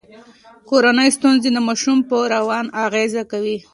[0.69, 3.57] کورنۍ ستونزې د ماشوم په روان اغیز کوي.